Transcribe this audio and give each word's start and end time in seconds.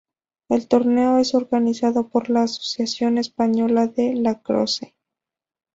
El 0.49 0.67
torneo 0.67 1.19
es 1.19 1.35
organizado 1.35 2.07
por 2.09 2.31
la 2.31 2.41
Asociación 2.41 3.19
Española 3.19 3.85
de 3.85 4.15
Lacrosse. 4.15 4.95